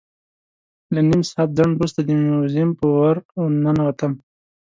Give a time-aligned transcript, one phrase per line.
[0.93, 3.15] له نیم ساعت ځنډ وروسته د موزیم په ور
[3.63, 4.13] ننوتم.